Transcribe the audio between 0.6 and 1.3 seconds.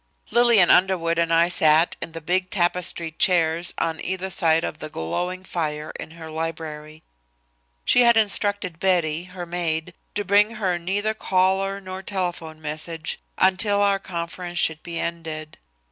Underwood